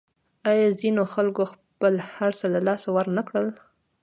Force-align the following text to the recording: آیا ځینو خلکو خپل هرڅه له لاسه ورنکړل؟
آیا 0.49 0.67
ځینو 0.79 1.03
خلکو 1.13 1.43
خپل 1.51 1.93
هرڅه 2.15 2.45
له 2.53 2.59
لاسه 2.67 2.87
ورنکړل؟ 2.97 3.47